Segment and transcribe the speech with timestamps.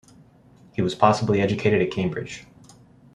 [0.73, 2.47] He was possibly educated at Cambridge.